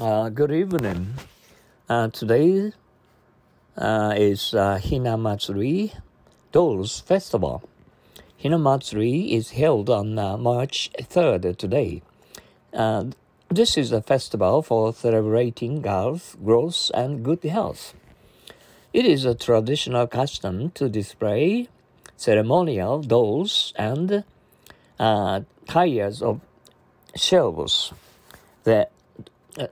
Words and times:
Uh, 0.00 0.28
good 0.28 0.52
evening. 0.52 1.14
Uh, 1.88 2.06
today 2.06 2.72
uh, 3.76 4.14
is 4.16 4.54
uh, 4.54 4.78
Hinamatsuri 4.80 5.92
Dolls 6.52 7.00
Festival. 7.00 7.68
Hinamatsuri 8.40 9.32
is 9.32 9.50
held 9.50 9.90
on 9.90 10.16
uh, 10.16 10.36
March 10.36 10.88
3rd 11.00 11.56
today. 11.56 12.02
Uh, 12.72 13.06
this 13.48 13.76
is 13.76 13.90
a 13.90 14.00
festival 14.00 14.62
for 14.62 14.94
celebrating 14.94 15.82
girls' 15.82 16.36
growth 16.44 16.92
and 16.94 17.24
good 17.24 17.42
health. 17.42 17.92
It 18.92 19.04
is 19.04 19.24
a 19.24 19.34
traditional 19.34 20.06
custom 20.06 20.70
to 20.76 20.88
display 20.88 21.66
ceremonial 22.16 23.02
dolls 23.02 23.72
and 23.74 24.22
tiers 25.66 26.22
of 26.22 26.40
shelves. 27.16 27.92
The 28.62 28.88
uh, 29.58 29.66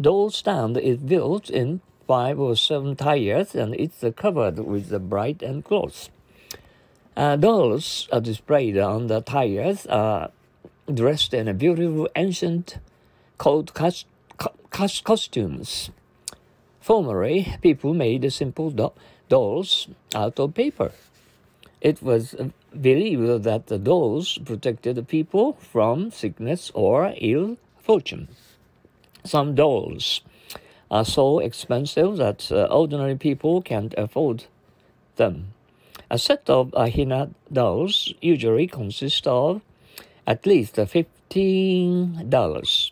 doll 0.00 0.30
stand 0.30 0.76
is 0.76 0.98
built 0.98 1.50
in 1.50 1.80
five 2.06 2.38
or 2.38 2.56
seven 2.56 2.96
tires 2.96 3.54
and 3.54 3.74
it's 3.74 4.04
covered 4.16 4.58
with 4.58 4.88
the 4.88 4.98
bright 4.98 5.42
and 5.42 5.64
clothes. 5.64 6.10
Uh, 7.16 7.36
dolls 7.36 8.08
are 8.12 8.20
displayed 8.20 8.78
on 8.78 9.08
the 9.08 9.20
tires 9.20 9.86
are 9.86 10.30
dressed 10.92 11.34
in 11.34 11.54
beautiful 11.58 12.08
ancient 12.16 12.78
cos- 13.36 14.04
cos- 14.70 15.00
costumes. 15.00 15.90
Formerly, 16.80 17.56
people 17.60 17.92
made 17.92 18.32
simple 18.32 18.70
do- 18.70 18.92
dolls 19.28 19.88
out 20.14 20.38
of 20.38 20.54
paper. 20.54 20.92
It 21.80 22.02
was 22.02 22.34
believed 22.80 23.42
that 23.44 23.66
the 23.66 23.78
dolls 23.78 24.38
protected 24.44 25.06
people 25.08 25.54
from 25.54 26.10
sickness 26.10 26.70
or 26.74 27.12
ill 27.18 27.56
fortune. 27.78 28.28
Some 29.28 29.54
dolls 29.54 30.22
are 30.90 31.04
so 31.04 31.38
expensive 31.38 32.16
that 32.16 32.50
uh, 32.50 32.64
ordinary 32.70 33.14
people 33.14 33.60
can't 33.60 33.92
afford 33.98 34.44
them. 35.16 35.52
A 36.08 36.18
set 36.18 36.48
of 36.48 36.72
Ahina 36.72 37.28
dolls 37.52 38.14
usually 38.22 38.66
consists 38.66 39.26
of 39.26 39.60
at 40.26 40.46
least 40.46 40.76
$15. 40.76 42.90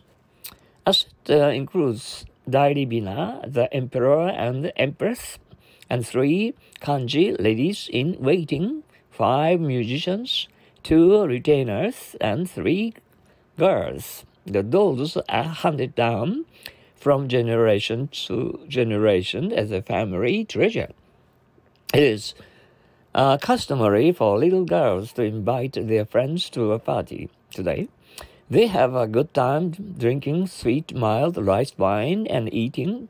A 0.84 0.92
set 0.92 1.08
uh, 1.30 1.48
includes 1.48 2.26
Dairi 2.46 2.86
Bina, 2.86 3.40
the 3.46 3.72
emperor 3.72 4.28
and 4.28 4.70
empress, 4.76 5.38
and 5.88 6.06
three 6.06 6.52
kanjo 6.82 7.40
ladies 7.40 7.88
in 7.90 8.14
waiting, 8.20 8.82
five 9.10 9.58
musicians, 9.58 10.48
two 10.82 11.24
retainers, 11.24 12.14
and 12.20 12.50
three 12.50 12.92
girls. 13.56 14.26
The 14.46 14.62
dolls 14.62 15.16
are 15.28 15.42
handed 15.42 15.96
down 15.96 16.44
from 16.94 17.26
generation 17.26 18.08
to 18.26 18.60
generation 18.68 19.52
as 19.52 19.72
a 19.72 19.82
family 19.82 20.44
treasure. 20.44 20.90
It 21.92 22.02
is 22.02 22.34
uh, 23.12 23.38
customary 23.38 24.12
for 24.12 24.38
little 24.38 24.64
girls 24.64 25.12
to 25.14 25.22
invite 25.22 25.72
their 25.72 26.04
friends 26.04 26.48
to 26.50 26.72
a 26.72 26.78
party 26.78 27.28
today. 27.50 27.88
They 28.48 28.68
have 28.68 28.94
a 28.94 29.08
good 29.08 29.34
time 29.34 29.72
drinking 29.98 30.46
sweet, 30.46 30.94
mild 30.94 31.36
rice 31.36 31.72
wine 31.76 32.28
and 32.28 32.52
eating 32.54 33.08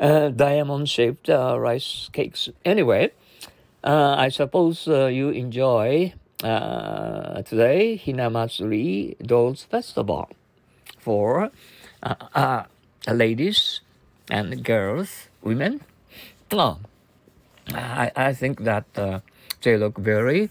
uh, 0.00 0.30
diamond 0.30 0.88
shaped 0.88 1.30
uh, 1.30 1.56
rice 1.56 2.10
cakes. 2.12 2.48
Anyway, 2.64 3.12
uh, 3.84 4.16
I 4.18 4.28
suppose 4.28 4.88
uh, 4.88 5.06
you 5.06 5.30
enjoy 5.30 6.14
uh, 6.42 7.42
today 7.42 8.00
Hinamatsuri 8.04 9.18
Dolls 9.24 9.62
Festival 9.62 10.28
for 11.08 11.50
uh, 12.02 12.64
ladies 13.08 13.80
and 14.28 14.62
girls, 14.62 15.28
women. 15.40 15.80
Oh, 16.52 16.76
I, 17.72 18.12
I 18.14 18.34
think 18.34 18.64
that 18.64 18.84
they 19.62 19.76
look 19.78 19.96
very 19.96 20.50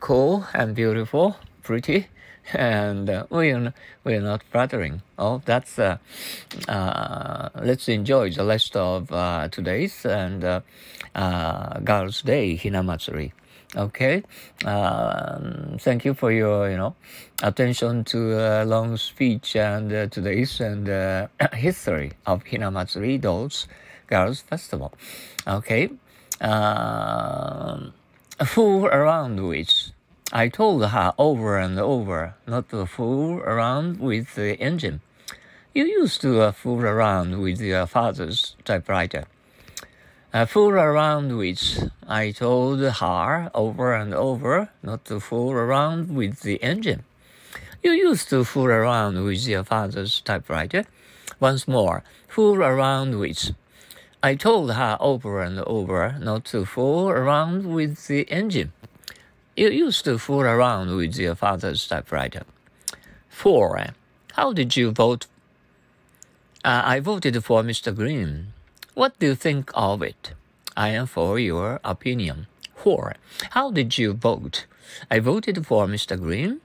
cool 0.00 0.46
and 0.54 0.74
beautiful, 0.74 1.36
pretty 1.62 2.08
and 2.54 3.10
uh, 3.10 3.26
we 3.30 3.50
are 3.50 3.74
we 4.04 4.14
are 4.14 4.20
not 4.20 4.42
flattering. 4.50 5.02
Oh, 5.18 5.42
that's 5.44 5.78
uh, 5.78 5.98
uh, 6.68 7.48
let's 7.60 7.88
enjoy 7.88 8.30
the 8.30 8.44
rest 8.44 8.76
of 8.76 9.10
uh, 9.12 9.48
today's 9.48 10.04
and 10.06 10.44
uh, 10.44 10.60
uh, 11.14 11.80
Girls' 11.80 12.22
Day 12.22 12.56
Hinamatsuri. 12.56 13.32
Okay, 13.76 14.22
um, 14.64 15.76
thank 15.78 16.06
you 16.06 16.14
for 16.14 16.32
your 16.32 16.70
you 16.70 16.78
know 16.78 16.94
attention 17.42 18.04
to 18.04 18.32
a 18.32 18.64
long 18.64 18.96
speech 18.96 19.54
and 19.54 20.10
today's 20.10 20.60
and 20.60 20.88
history 21.52 22.12
of 22.24 22.42
Hinamatsuri 22.44 23.20
Dolls 23.20 23.68
Girls 24.06 24.40
Festival. 24.40 24.94
Okay, 25.46 25.90
um, 26.40 27.92
fool 28.46 28.86
around 28.86 29.46
with 29.46 29.92
I 30.32 30.48
told 30.48 30.82
her 30.82 31.12
over 31.18 31.58
and 31.58 31.78
over 31.78 32.34
not 32.46 32.70
to 32.70 32.86
fool 32.86 33.40
around 33.40 34.00
with 34.00 34.36
the 34.36 34.58
engine. 34.58 35.02
You 35.74 35.84
used 35.84 36.22
to 36.22 36.40
uh, 36.40 36.52
fool 36.52 36.80
around 36.80 37.42
with 37.42 37.60
your 37.60 37.86
father's 37.86 38.56
typewriter. 38.64 39.26
Uh, 40.34 40.44
fool 40.44 40.72
around 40.72 41.36
with, 41.36 41.90
I 42.06 42.30
told 42.32 42.80
her 42.80 43.50
over 43.54 43.94
and 43.94 44.12
over 44.12 44.70
not 44.82 45.04
to 45.06 45.20
fool 45.20 45.52
around 45.52 46.14
with 46.14 46.40
the 46.40 46.62
engine. 46.62 47.04
You 47.82 47.92
used 47.92 48.28
to 48.30 48.44
fool 48.44 48.66
around 48.66 49.24
with 49.24 49.46
your 49.46 49.62
father's 49.62 50.20
typewriter. 50.20 50.84
Once 51.38 51.68
more, 51.68 52.02
fool 52.26 52.62
around 52.62 53.18
with. 53.18 53.54
I 54.22 54.34
told 54.34 54.72
her 54.72 54.96
over 55.00 55.40
and 55.40 55.60
over 55.60 56.16
not 56.18 56.44
to 56.46 56.64
fool 56.64 57.08
around 57.08 57.72
with 57.72 58.08
the 58.08 58.22
engine. 58.30 58.72
You 59.56 59.70
used 59.70 60.04
to 60.04 60.18
fool 60.18 60.42
around 60.42 60.96
with 60.96 61.16
your 61.16 61.36
father's 61.36 61.86
typewriter. 61.86 62.42
Four. 63.28 63.86
How 64.32 64.52
did 64.52 64.76
you 64.76 64.90
vote? 64.90 65.26
Uh, 66.64 66.82
I 66.84 67.00
voted 67.00 67.42
for 67.44 67.62
Mr. 67.62 67.94
Green. 67.94 68.52
What 68.96 69.18
do 69.18 69.26
you 69.26 69.34
think 69.34 69.70
of 69.74 70.00
it? 70.00 70.32
I 70.74 70.88
am 70.88 71.04
for 71.04 71.38
your 71.38 71.80
opinion. 71.84 72.46
Four. 72.74 73.16
How 73.50 73.70
did 73.70 73.98
you 73.98 74.14
vote? 74.14 74.64
I 75.10 75.18
voted 75.18 75.66
for 75.66 75.86
Mr. 75.86 76.18
Green. 76.18 76.62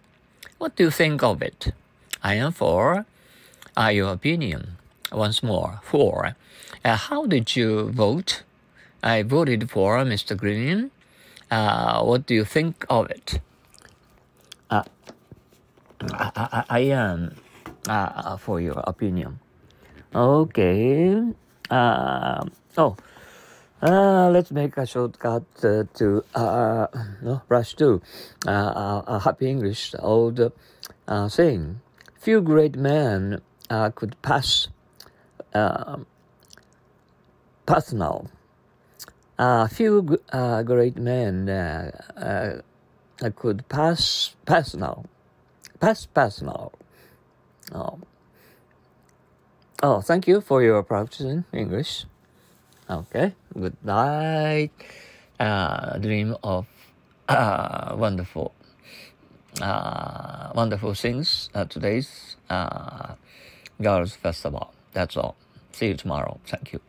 What 0.57 0.77
do 0.77 0.85
you 0.85 0.91
think 0.91 1.21
of 1.23 1.41
it? 1.41 1.73
I 2.23 2.35
am 2.35 2.53
for 2.53 3.05
uh, 3.75 3.87
your 3.87 4.13
opinion. 4.13 4.77
Once 5.11 5.43
more. 5.43 5.81
Four. 5.83 6.37
Uh, 6.85 6.95
how 6.95 7.25
did 7.25 7.53
you 7.57 7.91
vote? 7.91 8.43
I 9.03 9.23
voted 9.23 9.69
for 9.69 9.97
Mr. 9.97 10.37
Green. 10.37 10.91
Uh, 11.51 12.01
what 12.01 12.25
do 12.25 12.33
you 12.33 12.45
think 12.45 12.85
of 12.89 13.11
it? 13.11 13.41
Uh, 14.69 14.83
I, 16.13 16.31
I, 16.35 16.63
I 16.69 16.79
am 16.95 17.35
uh, 17.89 18.37
for 18.37 18.61
your 18.61 18.81
opinion. 18.87 19.41
Okay. 20.15 21.33
Uh, 21.71 22.43
oh, 22.77 22.97
uh, 23.81 24.29
let's 24.29 24.51
make 24.51 24.75
a 24.75 24.85
shortcut 24.85 25.45
uh, 25.63 25.85
to 25.93 26.21
uh, 26.35 26.87
no, 27.21 27.41
rush 27.47 27.75
to 27.75 28.01
uh, 28.45 28.51
uh, 28.51 29.19
happy 29.19 29.49
English 29.49 29.95
old 29.99 30.51
uh, 31.07 31.29
saying. 31.29 31.79
Few 32.19 32.41
great 32.41 32.75
men 32.75 33.41
could 33.95 34.21
pass 34.21 34.67
personal 37.65 38.29
a 39.39 39.67
few 39.69 40.19
great 40.65 40.97
men 40.97 41.47
could 43.35 43.69
pass 43.69 44.35
personal, 44.45 45.05
pass 45.79 46.05
personal. 46.05 46.73
Oh. 47.73 47.99
Oh, 49.83 50.01
thank 50.01 50.27
you 50.27 50.41
for 50.41 50.63
your 50.63 50.83
practicing 50.83 51.45
English. 51.53 52.05
Okay, 52.89 53.33
good 53.59 53.77
night. 53.83 54.71
Uh, 55.39 55.97
dream 55.99 56.35
of 56.43 56.67
uh, 57.29 57.95
wonderful, 57.97 58.53
uh, 59.61 60.51
wonderful 60.55 60.93
things. 60.93 61.49
Uh, 61.55 61.65
today's 61.65 62.37
uh, 62.49 63.15
Girls 63.81 64.15
Festival. 64.15 64.73
That's 64.93 65.17
all. 65.17 65.35
See 65.73 65.87
you 65.89 65.95
tomorrow. 65.95 66.39
Thank 66.47 66.73
you. 66.73 66.81